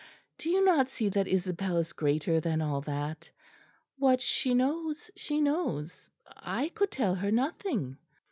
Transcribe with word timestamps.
Do 0.39 0.49
you 0.49 0.65
not 0.65 0.89
see 0.89 1.09
that 1.09 1.27
Isabel 1.27 1.77
is 1.77 1.93
greater 1.93 2.39
than 2.39 2.59
all 2.59 2.81
that? 2.81 3.29
What 3.99 4.19
she 4.19 4.55
knows, 4.55 5.11
she 5.15 5.39
knows. 5.41 6.09
I 6.25 6.69
could 6.69 6.89
tell 6.89 7.13
her 7.13 7.29
nothing." 7.29 7.99